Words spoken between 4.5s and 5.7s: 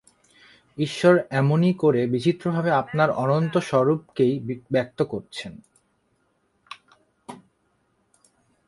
ব্যক্ত করছেন।